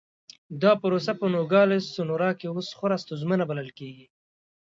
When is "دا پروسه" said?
0.61-1.11